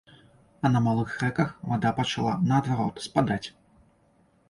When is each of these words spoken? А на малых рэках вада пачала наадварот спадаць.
А 0.63 0.71
на 0.75 0.81
малых 0.85 1.11
рэках 1.25 1.53
вада 1.73 1.93
пачала 2.01 2.35
наадварот 2.49 2.95
спадаць. 3.09 3.45